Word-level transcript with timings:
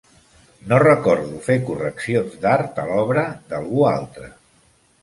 No 0.71 0.79
recordo 0.83 1.41
fer 1.49 1.57
correccions 1.69 2.41
d'art 2.47 2.83
a 2.85 2.87
l'obra 2.91 3.31
d'algú 3.53 3.89
altre. 3.93 4.37